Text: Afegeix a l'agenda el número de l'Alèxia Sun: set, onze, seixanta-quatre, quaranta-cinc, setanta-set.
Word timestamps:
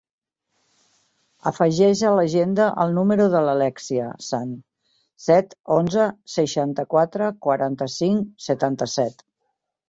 Afegeix 1.49 1.99
a 2.07 2.13
l'agenda 2.19 2.65
el 2.83 2.95
número 2.95 3.27
de 3.33 3.41
l'Alèxia 3.47 4.07
Sun: 4.29 4.55
set, 5.27 5.53
onze, 5.77 6.09
seixanta-quatre, 6.39 7.29
quaranta-cinc, 7.49 8.35
setanta-set. 8.49 9.25